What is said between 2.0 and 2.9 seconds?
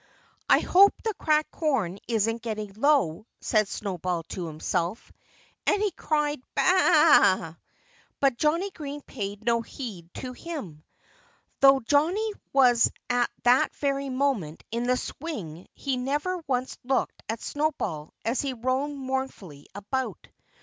isn't getting